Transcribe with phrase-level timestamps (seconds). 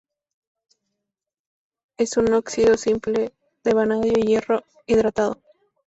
[1.99, 5.39] Es un óxido simple de vanadio y hierro, hidratado.